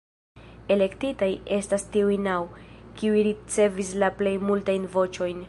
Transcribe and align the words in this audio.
Elektitaj 0.75 1.29
estas 1.57 1.85
tiuj 1.97 2.17
naŭ, 2.29 2.39
kiuj 3.01 3.23
ricevis 3.31 3.93
la 4.05 4.13
plej 4.23 4.37
multajn 4.49 4.91
voĉojn. 4.97 5.37